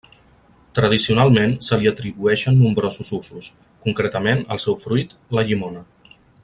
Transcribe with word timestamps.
Tradicionalment 0.77 1.53
se 1.65 1.77
li 1.81 1.91
atribueixen 1.91 2.57
nombrosos 2.63 3.13
usos, 3.21 3.51
concretament, 3.87 4.45
al 4.57 4.63
seu 4.67 4.83
fruit, 4.87 5.19
la 5.39 5.49
llimona. 5.51 5.89